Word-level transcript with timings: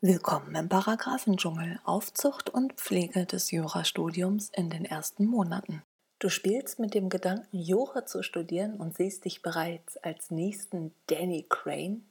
Willkommen 0.00 0.54
im 0.54 0.68
Paragraphendschungel, 0.68 1.80
Aufzucht 1.82 2.50
und 2.50 2.74
Pflege 2.74 3.26
des 3.26 3.50
Jurastudiums 3.50 4.48
in 4.54 4.70
den 4.70 4.84
ersten 4.84 5.26
Monaten. 5.26 5.82
Du 6.20 6.28
spielst 6.28 6.78
mit 6.78 6.94
dem 6.94 7.08
Gedanken, 7.08 7.58
Jura 7.58 8.06
zu 8.06 8.22
studieren 8.22 8.76
und 8.76 8.96
siehst 8.96 9.24
dich 9.24 9.42
bereits 9.42 9.96
als 9.96 10.30
nächsten 10.30 10.94
Danny 11.08 11.46
Crane? 11.48 12.02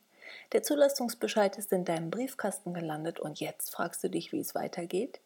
Der 0.52 0.64
Zulassungsbescheid 0.64 1.58
ist 1.58 1.72
in 1.72 1.86
deinem 1.86 2.10
Briefkasten 2.10 2.74
gelandet 2.74 3.22
und 3.22 3.40
jetzt 3.40 3.70
fragst 3.70 4.04
du 4.04 4.10
dich, 4.10 4.34
wie 4.34 4.42
es 4.42 4.54
weitergeht? 4.54 5.22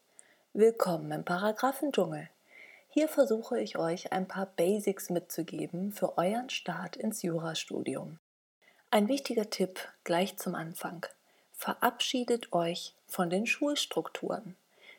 Willkommen 0.52 1.10
im 1.10 1.24
Paragraphendschungel. 1.24 2.30
Hier 2.90 3.08
versuche 3.08 3.58
ich 3.58 3.76
euch 3.76 4.12
ein 4.12 4.28
paar 4.28 4.46
Basics 4.46 5.10
mitzugeben 5.10 5.90
für 5.90 6.16
euren 6.16 6.48
Start 6.48 6.94
ins 6.94 7.22
Jurastudium. 7.22 8.20
Ein 8.92 9.08
wichtiger 9.08 9.50
Tipp 9.50 9.80
gleich 10.04 10.36
zum 10.36 10.54
Anfang. 10.54 11.04
Verabschiedet 11.62 12.52
euch 12.52 12.92
von 13.06 13.30
den 13.30 13.46
Schulstrukturen. 13.46 14.56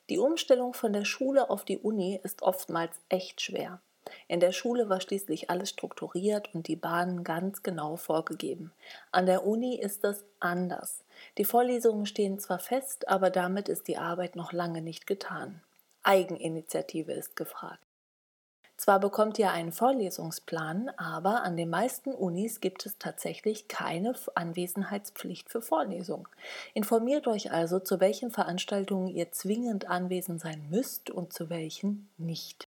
Die 0.09 0.17
Umstellung 0.17 0.73
von 0.73 0.93
der 0.93 1.03
Schule 1.03 1.49
auf 1.49 1.65
die 1.65 1.77
Uni 1.77 2.17
ist 2.23 2.41
oftmals 2.41 2.95
echt 3.09 3.41
schwer. 3.41 3.81
In 4.29 4.39
der 4.39 4.53
Schule 4.53 4.87
war 4.87 5.01
schließlich 5.01 5.49
alles 5.49 5.71
strukturiert 5.71 6.55
und 6.55 6.69
die 6.69 6.77
Bahnen 6.77 7.25
ganz 7.25 7.63
genau 7.63 7.97
vorgegeben. 7.97 8.71
An 9.11 9.25
der 9.25 9.45
Uni 9.45 9.75
ist 9.75 10.05
das 10.05 10.23
anders. 10.39 11.03
Die 11.37 11.43
Vorlesungen 11.43 12.05
stehen 12.05 12.39
zwar 12.39 12.59
fest, 12.59 13.09
aber 13.09 13.29
damit 13.29 13.67
ist 13.67 13.89
die 13.89 13.97
Arbeit 13.97 14.37
noch 14.37 14.53
lange 14.53 14.81
nicht 14.81 15.05
getan. 15.05 15.61
Eigeninitiative 16.03 17.11
ist 17.11 17.35
gefragt. 17.35 17.83
Zwar 18.83 18.99
bekommt 18.99 19.39
ihr 19.39 19.49
einen 19.49 19.71
Vorlesungsplan, 19.71 20.89
aber 20.97 21.43
an 21.43 21.55
den 21.55 21.69
meisten 21.69 22.13
Unis 22.13 22.59
gibt 22.59 22.85
es 22.85 22.97
tatsächlich 22.97 23.69
keine 23.69 24.13
Anwesenheitspflicht 24.35 25.49
für 25.49 25.61
Vorlesungen. 25.61 26.27
Informiert 26.73 27.25
euch 27.27 27.53
also, 27.53 27.79
zu 27.79 28.01
welchen 28.01 28.29
Veranstaltungen 28.29 29.07
ihr 29.07 29.31
zwingend 29.31 29.87
anwesend 29.89 30.41
sein 30.41 30.67
müsst 30.69 31.09
und 31.09 31.31
zu 31.31 31.49
welchen 31.49 32.09
nicht. 32.17 32.67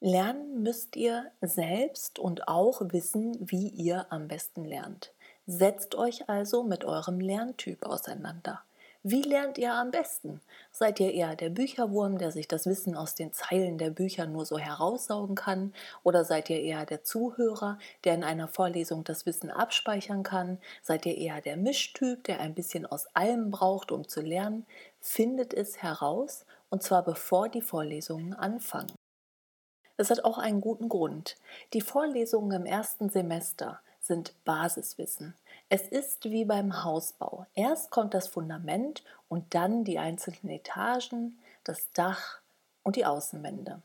Lernen 0.00 0.62
müsst 0.62 0.96
ihr 0.96 1.30
selbst 1.40 2.18
und 2.18 2.46
auch 2.46 2.82
wissen, 2.92 3.38
wie 3.40 3.68
ihr 3.68 4.04
am 4.10 4.28
besten 4.28 4.66
lernt. 4.66 5.14
Setzt 5.46 5.94
euch 5.94 6.28
also 6.28 6.62
mit 6.62 6.84
eurem 6.84 7.20
Lerntyp 7.20 7.86
auseinander. 7.86 8.60
Wie 9.02 9.22
lernt 9.22 9.56
ihr 9.56 9.72
am 9.72 9.90
besten? 9.90 10.42
Seid 10.70 11.00
ihr 11.00 11.14
eher 11.14 11.34
der 11.34 11.48
Bücherwurm, 11.48 12.18
der 12.18 12.32
sich 12.32 12.48
das 12.48 12.66
Wissen 12.66 12.94
aus 12.94 13.14
den 13.14 13.32
Zeilen 13.32 13.78
der 13.78 13.88
Bücher 13.88 14.26
nur 14.26 14.44
so 14.44 14.58
heraussaugen 14.58 15.36
kann? 15.36 15.72
Oder 16.02 16.22
seid 16.22 16.50
ihr 16.50 16.60
eher 16.60 16.84
der 16.84 17.02
Zuhörer, 17.02 17.78
der 18.04 18.14
in 18.14 18.24
einer 18.24 18.46
Vorlesung 18.46 19.02
das 19.02 19.24
Wissen 19.24 19.50
abspeichern 19.50 20.22
kann? 20.22 20.58
Seid 20.82 21.06
ihr 21.06 21.16
eher 21.16 21.40
der 21.40 21.56
Mischtyp, 21.56 22.24
der 22.24 22.40
ein 22.40 22.54
bisschen 22.54 22.84
aus 22.84 23.06
allem 23.16 23.50
braucht, 23.50 23.90
um 23.90 24.06
zu 24.06 24.20
lernen? 24.20 24.66
Findet 25.00 25.54
es 25.54 25.82
heraus, 25.82 26.44
und 26.68 26.82
zwar 26.82 27.02
bevor 27.02 27.48
die 27.48 27.62
Vorlesungen 27.62 28.34
anfangen. 28.34 28.92
Das 29.96 30.10
hat 30.10 30.24
auch 30.26 30.36
einen 30.36 30.60
guten 30.60 30.90
Grund. 30.90 31.36
Die 31.72 31.80
Vorlesungen 31.80 32.52
im 32.52 32.66
ersten 32.66 33.08
Semester 33.08 33.80
sind 34.00 34.34
Basiswissen. 34.44 35.34
Es 35.72 35.82
ist 35.82 36.24
wie 36.24 36.44
beim 36.44 36.82
Hausbau. 36.82 37.46
Erst 37.54 37.90
kommt 37.90 38.12
das 38.12 38.26
Fundament 38.26 39.04
und 39.28 39.54
dann 39.54 39.84
die 39.84 40.00
einzelnen 40.00 40.50
Etagen, 40.50 41.38
das 41.62 41.92
Dach 41.92 42.40
und 42.82 42.96
die 42.96 43.06
Außenwände. 43.06 43.80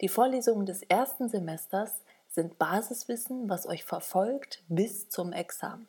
Die 0.00 0.08
Vorlesungen 0.08 0.64
des 0.64 0.82
ersten 0.82 1.28
Semesters 1.28 2.00
sind 2.30 2.58
Basiswissen, 2.58 3.46
was 3.50 3.66
euch 3.66 3.84
verfolgt 3.84 4.62
bis 4.68 5.10
zum 5.10 5.34
Examen. 5.34 5.86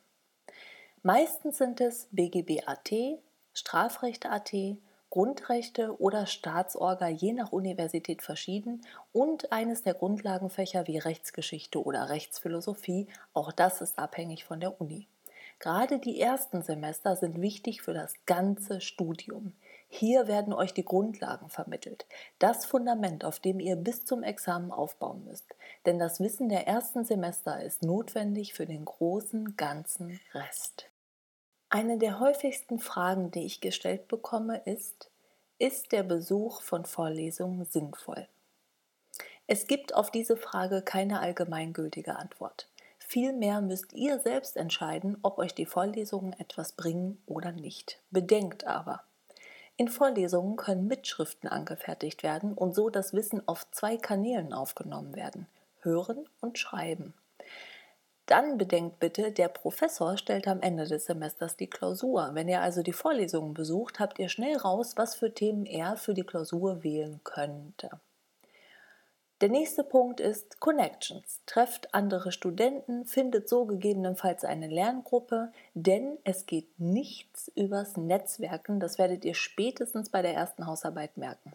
Meistens 1.04 1.58
sind 1.58 1.80
es 1.80 2.10
BGB-AT, 2.12 3.22
Strafrecht-AT, 3.54 4.78
Grundrechte 5.10 6.02
oder 6.02 6.26
Staatsorga 6.26 7.08
je 7.08 7.32
nach 7.32 7.54
Universität 7.54 8.22
verschieden 8.24 8.82
und 9.14 9.54
eines 9.54 9.84
der 9.84 9.94
Grundlagenfächer 9.94 10.86
wie 10.88 10.98
Rechtsgeschichte 10.98 11.82
oder 11.82 12.10
Rechtsphilosophie, 12.10 13.08
auch 13.34 13.54
das 13.54 13.80
ist 13.80 13.98
abhängig 13.98 14.44
von 14.44 14.60
der 14.60 14.82
Uni. 14.82 15.08
Gerade 15.60 16.00
die 16.00 16.20
ersten 16.20 16.62
Semester 16.62 17.18
sind 17.18 17.42
wichtig 17.42 17.82
für 17.82 17.94
das 17.94 18.14
ganze 18.26 18.80
Studium. 18.80 19.54
Hier 19.90 20.28
werden 20.28 20.54
euch 20.54 20.74
die 20.74 20.86
Grundlagen 20.86 21.50
vermittelt, 21.50 22.06
das 22.38 22.66
Fundament, 22.66 23.26
auf 23.26 23.40
dem 23.40 23.60
ihr 23.60 23.76
bis 23.76 24.06
zum 24.06 24.24
Examen 24.24 24.72
aufbauen 24.72 25.26
müsst. 25.26 25.56
Denn 25.86 26.00
das 26.00 26.20
Wissen 26.20 26.48
der 26.48 26.68
ersten 26.68 27.04
Semester 27.04 27.62
ist 27.62 27.84
notwendig 27.84 28.54
für 28.54 28.66
den 28.66 28.86
großen 28.86 29.58
ganzen 29.58 30.20
Rest. 30.34 30.90
Eine 31.70 31.98
der 31.98 32.20
häufigsten 32.20 32.80
Fragen, 32.80 33.32
die 33.32 33.46
ich 33.46 33.62
gestellt 33.62 34.08
bekomme, 34.08 34.62
ist, 34.66 35.10
ist 35.58 35.92
der 35.92 36.04
Besuch 36.04 36.62
von 36.62 36.86
Vorlesungen 36.86 37.66
sinnvoll? 37.66 38.28
Es 39.46 39.68
gibt 39.68 39.96
auf 39.96 40.12
diese 40.12 40.38
Frage 40.38 40.84
keine 40.84 41.20
allgemeingültige 41.20 42.16
Antwort. 42.16 42.70
Vielmehr 43.12 43.60
müsst 43.62 43.94
ihr 43.94 44.20
selbst 44.20 44.56
entscheiden, 44.56 45.18
ob 45.24 45.40
euch 45.40 45.56
die 45.56 45.66
Vorlesungen 45.66 46.34
etwas 46.34 46.74
bringen 46.74 47.20
oder 47.26 47.52
nicht. 47.52 48.00
Bedenkt 48.12 48.68
aber, 48.68 49.02
in 49.78 49.88
Vorlesungen 49.88 50.58
können 50.58 50.86
Mitschriften 50.86 51.50
angefertigt 51.50 52.22
werden 52.22 52.54
und 52.54 52.76
so 52.76 52.92
das 52.92 53.14
Wissen 53.14 53.42
auf 53.48 53.66
zwei 53.72 53.98
Kanälen 53.98 54.54
aufgenommen 54.54 55.16
werden, 55.16 55.48
hören 55.80 56.30
und 56.40 56.60
schreiben. 56.60 57.16
Dann 58.28 58.60
bedenkt 58.60 59.00
bitte, 59.00 59.32
der 59.32 59.48
Professor 59.48 60.16
stellt 60.16 60.48
am 60.48 60.62
Ende 60.62 60.86
des 60.86 61.06
Semesters 61.06 61.58
die 61.58 61.66
Klausur. 61.66 62.30
Wenn 62.34 62.48
ihr 62.48 62.62
also 62.62 62.84
die 62.84 62.94
Vorlesungen 62.94 63.56
besucht, 63.56 64.00
habt 64.00 64.20
ihr 64.20 64.30
schnell 64.30 64.56
raus, 64.56 64.94
was 64.98 65.16
für 65.16 65.34
Themen 65.34 65.66
er 65.66 65.98
für 65.98 66.14
die 66.14 66.22
Klausur 66.22 66.84
wählen 66.84 67.22
könnte. 67.24 67.90
Der 69.42 69.48
nächste 69.48 69.86
Punkt 69.86 70.20
ist 70.20 70.60
Connections. 70.60 71.40
Trefft 71.46 71.94
andere 71.94 72.34
Studenten, 72.34 73.06
findet 73.06 73.48
so 73.48 73.66
gegebenenfalls 73.66 74.44
eine 74.44 74.68
Lerngruppe, 74.68 75.54
denn 75.74 76.18
es 76.26 76.46
geht 76.46 76.78
nichts 76.78 77.50
übers 77.56 77.96
Netzwerken. 77.96 78.82
Das 78.82 78.98
werdet 78.98 79.24
ihr 79.24 79.36
spätestens 79.36 80.10
bei 80.10 80.22
der 80.22 80.34
ersten 80.34 80.66
Hausarbeit 80.66 81.16
merken. 81.16 81.54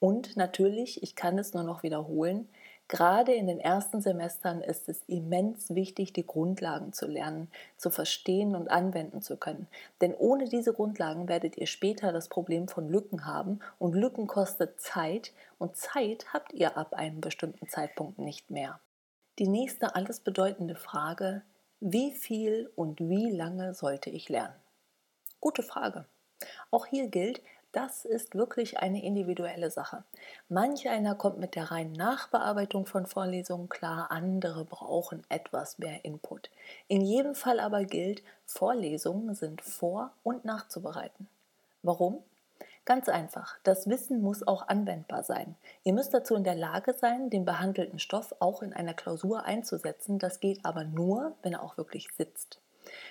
Und 0.00 0.38
natürlich, 0.38 1.02
ich 1.02 1.14
kann 1.14 1.38
es 1.38 1.52
nur 1.52 1.64
noch 1.64 1.82
wiederholen, 1.82 2.48
Gerade 2.92 3.32
in 3.32 3.46
den 3.46 3.58
ersten 3.58 4.02
Semestern 4.02 4.60
ist 4.60 4.86
es 4.86 5.02
immens 5.06 5.74
wichtig, 5.74 6.12
die 6.12 6.26
Grundlagen 6.26 6.92
zu 6.92 7.06
lernen, 7.06 7.50
zu 7.78 7.88
verstehen 7.88 8.54
und 8.54 8.70
anwenden 8.70 9.22
zu 9.22 9.38
können. 9.38 9.66
Denn 10.02 10.12
ohne 10.12 10.46
diese 10.46 10.74
Grundlagen 10.74 11.26
werdet 11.26 11.56
ihr 11.56 11.66
später 11.66 12.12
das 12.12 12.28
Problem 12.28 12.68
von 12.68 12.90
Lücken 12.90 13.24
haben 13.24 13.60
und 13.78 13.94
Lücken 13.94 14.26
kostet 14.26 14.78
Zeit 14.78 15.32
und 15.56 15.74
Zeit 15.74 16.34
habt 16.34 16.52
ihr 16.52 16.76
ab 16.76 16.92
einem 16.92 17.22
bestimmten 17.22 17.66
Zeitpunkt 17.66 18.18
nicht 18.18 18.50
mehr. 18.50 18.78
Die 19.38 19.48
nächste 19.48 19.94
alles 19.94 20.20
bedeutende 20.20 20.76
Frage, 20.76 21.40
wie 21.80 22.10
viel 22.12 22.70
und 22.76 23.00
wie 23.00 23.30
lange 23.30 23.72
sollte 23.72 24.10
ich 24.10 24.28
lernen? 24.28 24.60
Gute 25.40 25.62
Frage. 25.62 26.04
Auch 26.70 26.84
hier 26.84 27.08
gilt, 27.08 27.40
das 27.72 28.04
ist 28.04 28.34
wirklich 28.34 28.78
eine 28.78 29.02
individuelle 29.02 29.70
Sache. 29.70 30.04
Manch 30.48 30.88
einer 30.88 31.14
kommt 31.14 31.38
mit 31.38 31.54
der 31.54 31.70
reinen 31.70 31.92
Nachbearbeitung 31.92 32.86
von 32.86 33.06
Vorlesungen 33.06 33.68
klar, 33.68 34.10
andere 34.10 34.64
brauchen 34.64 35.22
etwas 35.30 35.78
mehr 35.78 36.04
Input. 36.04 36.50
In 36.88 37.00
jedem 37.00 37.34
Fall 37.34 37.60
aber 37.60 37.84
gilt, 37.84 38.22
Vorlesungen 38.46 39.34
sind 39.34 39.62
vor- 39.62 40.12
und 40.22 40.44
nachzubereiten. 40.44 41.28
Warum? 41.82 42.22
Ganz 42.84 43.08
einfach, 43.08 43.58
das 43.62 43.88
Wissen 43.88 44.22
muss 44.22 44.46
auch 44.46 44.66
anwendbar 44.68 45.22
sein. 45.22 45.54
Ihr 45.84 45.92
müsst 45.92 46.12
dazu 46.12 46.34
in 46.34 46.44
der 46.44 46.56
Lage 46.56 46.94
sein, 46.94 47.30
den 47.30 47.44
behandelten 47.44 48.00
Stoff 48.00 48.34
auch 48.40 48.60
in 48.60 48.72
einer 48.72 48.94
Klausur 48.94 49.44
einzusetzen. 49.44 50.18
Das 50.18 50.40
geht 50.40 50.64
aber 50.64 50.84
nur, 50.84 51.36
wenn 51.42 51.52
er 51.52 51.62
auch 51.62 51.76
wirklich 51.76 52.08
sitzt. 52.16 52.60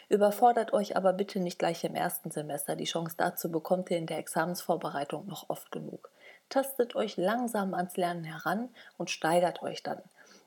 Überfordert 0.09 0.73
euch 0.73 0.95
aber 0.95 1.13
bitte 1.13 1.39
nicht 1.39 1.59
gleich 1.59 1.83
im 1.83 1.95
ersten 1.95 2.31
Semester. 2.31 2.75
Die 2.75 2.85
Chance 2.85 3.15
dazu 3.17 3.51
bekommt 3.51 3.91
ihr 3.91 3.97
in 3.97 4.07
der 4.07 4.17
Examensvorbereitung 4.17 5.27
noch 5.27 5.49
oft 5.49 5.71
genug. 5.71 6.11
Tastet 6.49 6.95
euch 6.95 7.17
langsam 7.17 7.73
ans 7.73 7.97
Lernen 7.97 8.23
heran 8.23 8.69
und 8.97 9.09
steigert 9.09 9.61
euch 9.61 9.83
dann. 9.83 10.01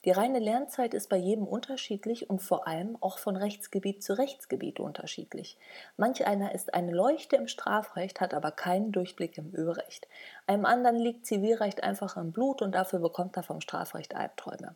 Die 0.04 0.10
reine 0.10 0.38
Lernzeit 0.38 0.92
ist 0.92 1.08
bei 1.08 1.16
jedem 1.16 1.46
unterschiedlich 1.46 2.28
und 2.28 2.42
vor 2.42 2.68
allem 2.68 2.98
auch 3.00 3.16
von 3.16 3.36
Rechtsgebiet 3.36 4.02
zu 4.02 4.18
Rechtsgebiet 4.18 4.78
unterschiedlich. 4.78 5.56
Manch 5.96 6.26
einer 6.26 6.54
ist 6.54 6.74
eine 6.74 6.92
Leuchte 6.92 7.36
im 7.36 7.48
Strafrecht, 7.48 8.20
hat 8.20 8.34
aber 8.34 8.50
keinen 8.50 8.92
Durchblick 8.92 9.38
im 9.38 9.54
Ölrecht. 9.54 10.06
Einem 10.46 10.66
anderen 10.66 10.96
liegt 10.96 11.24
Zivilrecht 11.24 11.82
einfach 11.82 12.18
im 12.18 12.32
Blut 12.32 12.60
und 12.60 12.72
dafür 12.72 12.98
bekommt 12.98 13.38
er 13.38 13.42
vom 13.42 13.62
Strafrecht 13.62 14.14
Albträume. 14.14 14.74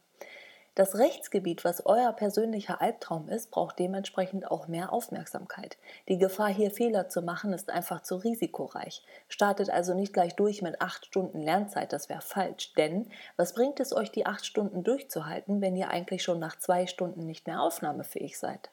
Das 0.78 0.94
Rechtsgebiet, 0.94 1.64
was 1.64 1.84
euer 1.86 2.12
persönlicher 2.12 2.80
Albtraum 2.80 3.28
ist, 3.28 3.50
braucht 3.50 3.80
dementsprechend 3.80 4.48
auch 4.48 4.68
mehr 4.68 4.92
Aufmerksamkeit. 4.92 5.76
Die 6.06 6.18
Gefahr, 6.18 6.50
hier 6.50 6.70
Fehler 6.70 7.08
zu 7.08 7.20
machen, 7.20 7.52
ist 7.52 7.68
einfach 7.68 8.02
zu 8.02 8.14
risikoreich. 8.14 9.04
Startet 9.26 9.70
also 9.70 9.92
nicht 9.92 10.12
gleich 10.12 10.36
durch 10.36 10.62
mit 10.62 10.80
acht 10.80 11.06
Stunden 11.06 11.40
Lernzeit, 11.40 11.92
das 11.92 12.08
wäre 12.08 12.20
falsch. 12.20 12.74
Denn 12.74 13.10
was 13.36 13.54
bringt 13.54 13.80
es 13.80 13.92
euch, 13.92 14.12
die 14.12 14.24
acht 14.24 14.46
Stunden 14.46 14.84
durchzuhalten, 14.84 15.60
wenn 15.60 15.74
ihr 15.74 15.90
eigentlich 15.90 16.22
schon 16.22 16.38
nach 16.38 16.56
zwei 16.60 16.86
Stunden 16.86 17.26
nicht 17.26 17.48
mehr 17.48 17.60
aufnahmefähig 17.60 18.38
seid? 18.38 18.70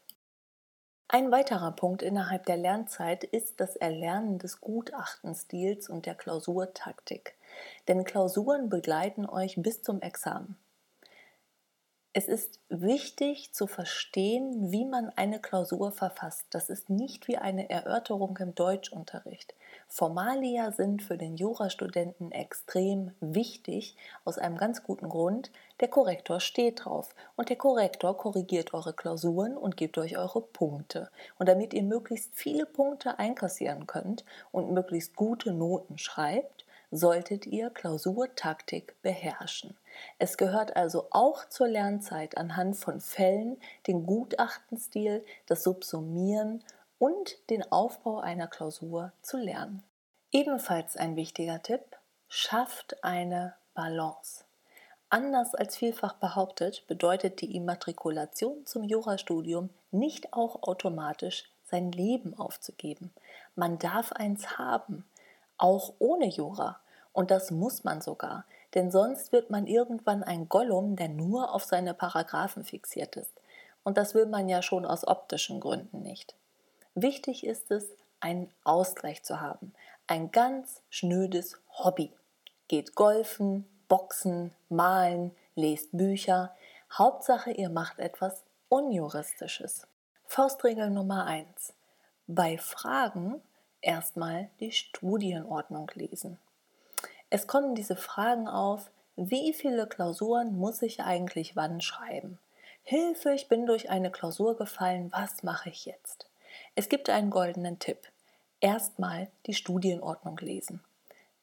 Ein 1.07 1.31
weiterer 1.31 1.71
Punkt 1.71 2.03
innerhalb 2.03 2.45
der 2.45 2.57
Lernzeit 2.57 3.23
ist 3.23 3.59
das 3.59 3.75
Erlernen 3.77 4.37
des 4.37 4.61
Gutachtenstils 4.61 5.89
und 5.89 6.05
der 6.05 6.13
Klausurtaktik. 6.13 7.33
Denn 7.87 8.03
Klausuren 8.03 8.69
begleiten 8.69 9.25
euch 9.25 9.55
bis 9.57 9.81
zum 9.81 10.03
Examen. 10.03 10.55
Es 12.17 12.29
ist 12.29 12.61
wichtig 12.69 13.53
zu 13.53 13.67
verstehen, 13.67 14.71
wie 14.71 14.85
man 14.85 15.09
eine 15.17 15.41
Klausur 15.41 15.91
verfasst. 15.91 16.45
Das 16.49 16.69
ist 16.69 16.89
nicht 16.89 17.27
wie 17.27 17.35
eine 17.35 17.69
Erörterung 17.69 18.37
im 18.37 18.55
Deutschunterricht. 18.55 19.53
Formalia 19.89 20.71
sind 20.71 21.03
für 21.03 21.17
den 21.17 21.35
Jurastudenten 21.35 22.31
extrem 22.31 23.11
wichtig, 23.19 23.97
aus 24.23 24.37
einem 24.37 24.55
ganz 24.55 24.81
guten 24.83 25.09
Grund. 25.09 25.51
Der 25.81 25.89
Korrektor 25.89 26.39
steht 26.39 26.85
drauf 26.85 27.13
und 27.35 27.49
der 27.49 27.57
Korrektor 27.57 28.15
korrigiert 28.15 28.73
eure 28.73 28.93
Klausuren 28.93 29.57
und 29.57 29.75
gibt 29.75 29.97
euch 29.97 30.17
eure 30.17 30.39
Punkte. 30.39 31.11
Und 31.37 31.49
damit 31.49 31.73
ihr 31.73 31.83
möglichst 31.83 32.33
viele 32.33 32.65
Punkte 32.65 33.19
einkassieren 33.19 33.87
könnt 33.87 34.23
und 34.53 34.71
möglichst 34.71 35.17
gute 35.17 35.51
Noten 35.51 35.97
schreibt, 35.97 36.64
solltet 36.95 37.45
ihr 37.45 37.69
Klausurtaktik 37.69 38.95
beherrschen. 39.01 39.75
Es 40.19 40.37
gehört 40.37 40.75
also 40.75 41.07
auch 41.11 41.47
zur 41.49 41.67
Lernzeit 41.67 42.37
anhand 42.37 42.75
von 42.77 43.01
Fällen 43.01 43.57
den 43.87 44.05
Gutachtenstil, 44.05 45.23
das 45.45 45.63
Subsumieren 45.63 46.63
und 46.99 47.37
den 47.49 47.71
Aufbau 47.71 48.19
einer 48.19 48.47
Klausur 48.47 49.11
zu 49.21 49.37
lernen. 49.37 49.83
Ebenfalls 50.31 50.97
ein 50.97 51.15
wichtiger 51.15 51.61
Tipp, 51.61 51.83
schafft 52.27 53.03
eine 53.03 53.55
Balance. 53.73 54.43
Anders 55.09 55.55
als 55.55 55.77
vielfach 55.77 56.13
behauptet, 56.13 56.85
bedeutet 56.87 57.41
die 57.41 57.55
Immatrikulation 57.55 58.65
zum 58.65 58.83
Jurastudium 58.83 59.69
nicht 59.91 60.33
auch 60.33 60.63
automatisch 60.63 61.45
sein 61.63 61.91
Leben 61.91 62.37
aufzugeben. 62.37 63.13
Man 63.55 63.79
darf 63.79 64.11
eins 64.11 64.57
haben, 64.57 65.05
auch 65.57 65.93
ohne 65.99 66.27
Jura. 66.27 66.79
Und 67.15 67.31
das 67.31 67.49
muss 67.49 67.85
man 67.85 68.01
sogar, 68.01 68.43
denn 68.73 68.91
sonst 68.91 69.31
wird 69.31 69.49
man 69.49 69.67
irgendwann 69.67 70.21
ein 70.21 70.49
Gollum, 70.49 70.97
der 70.97 71.07
nur 71.07 71.55
auf 71.55 71.63
seine 71.63 71.93
Paragraphen 71.93 72.65
fixiert 72.65 73.15
ist. 73.15 73.31
Und 73.85 73.97
das 73.97 74.15
will 74.15 74.25
man 74.25 74.49
ja 74.49 74.61
schon 74.61 74.85
aus 74.85 75.07
optischen 75.07 75.61
Gründen 75.61 76.01
nicht. 76.01 76.35
Wichtig 76.93 77.45
ist 77.45 77.71
es, 77.71 77.85
einen 78.19 78.51
Ausgleich 78.65 79.23
zu 79.23 79.39
haben, 79.39 79.73
ein 80.07 80.29
ganz 80.31 80.81
schnödes 80.89 81.57
Hobby. 81.69 82.11
Geht 82.67 82.95
golfen, 82.95 83.65
boxen, 83.87 84.51
malen, 84.67 85.33
lest 85.55 85.91
Bücher. 85.93 86.53
Hauptsache, 86.91 87.51
ihr 87.51 87.69
macht 87.69 87.99
etwas 87.99 88.43
Unjuristisches. 88.67 89.87
Faustregel 90.25 90.89
Nummer 90.89 91.27
1. 91.27 91.73
Bei 92.27 92.57
Fragen 92.57 93.41
erstmal 93.79 94.49
die 94.59 94.73
Studienordnung 94.73 95.89
lesen. 95.93 96.39
Es 97.35 97.47
kommen 97.47 97.75
diese 97.75 97.97
Fragen 97.97 98.47
auf, 98.47 98.89
wie 99.17 99.51
viele 99.51 99.87
Klausuren 99.87 100.55
muss 100.57 100.81
ich 100.81 101.01
eigentlich 101.01 101.57
wann 101.57 101.81
schreiben? 101.81 102.39
Hilfe, 102.81 103.33
ich 103.33 103.49
bin 103.49 103.65
durch 103.65 103.89
eine 103.89 104.09
Klausur 104.09 104.55
gefallen, 104.55 105.11
was 105.11 105.43
mache 105.43 105.67
ich 105.67 105.83
jetzt? 105.83 106.29
Es 106.75 106.87
gibt 106.87 107.09
einen 107.09 107.31
goldenen 107.31 107.77
Tipp. 107.77 107.97
Erstmal 108.61 109.27
die 109.47 109.53
Studienordnung 109.53 110.37
lesen. 110.37 110.81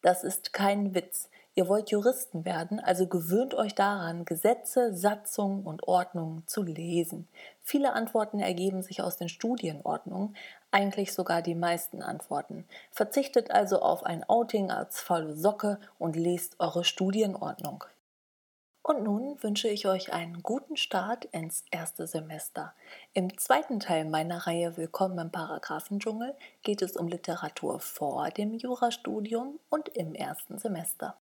Das 0.00 0.24
ist 0.24 0.54
kein 0.54 0.94
Witz. 0.94 1.28
Ihr 1.54 1.69
wollt 1.69 1.90
Juristen 1.90 2.46
werden, 2.46 2.81
also 2.81 3.06
gewöhnt 3.06 3.52
euch 3.52 3.75
daran, 3.75 4.25
Gesetze, 4.25 4.94
Satzungen 4.96 5.64
und 5.64 5.87
Ordnungen 5.87 6.46
zu 6.46 6.62
lesen. 6.62 7.28
Viele 7.62 7.93
Antworten 7.93 8.40
ergeben 8.40 8.82
sich 8.82 9.02
aus 9.02 9.19
den 9.19 9.28
Studienordnungen, 9.28 10.34
eigentlich 10.70 11.12
sogar 11.12 11.43
die 11.43 11.54
meisten 11.54 12.00
Antworten. 12.00 12.64
Verzichtet 12.90 13.50
also 13.50 13.82
auf 13.82 14.02
ein 14.04 14.25
Outing 14.25 14.70
als 14.70 15.02
faule 15.02 15.37
Socke 15.37 15.78
und 15.99 16.16
lest 16.16 16.58
eure 16.58 16.84
Studienordnung. 16.84 17.84
Und 18.84 19.05
nun 19.05 19.40
wünsche 19.43 19.69
ich 19.69 19.87
euch 19.87 20.12
einen 20.12 20.43
guten 20.43 20.78
Start 20.78 21.26
ins 21.26 21.64
erste 21.70 22.06
Semester. 22.06 22.72
Im 23.12 23.37
zweiten 23.37 23.78
Teil 23.78 24.06
meiner 24.06 24.46
Reihe 24.46 24.78
Willkommen 24.78 25.19
im 25.19 25.31
Paragraphendschungel 25.31 26.34
geht 26.62 26.81
es 26.81 26.96
um 26.96 27.08
Literatur 27.08 27.78
vor 27.78 28.31
dem 28.31 28.55
Jurastudium 28.55 29.60
und 29.69 29.90
im 29.90 30.14
ersten 30.14 30.58
Semester. 30.58 31.16